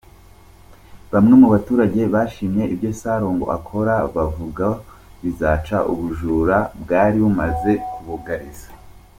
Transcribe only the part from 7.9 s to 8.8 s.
kubugariza.